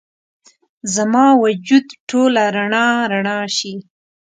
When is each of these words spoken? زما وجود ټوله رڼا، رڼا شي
زما 0.95 1.25
وجود 1.43 1.85
ټوله 2.09 2.43
رڼا، 2.55 2.87
رڼا 3.11 3.39
شي 3.57 3.73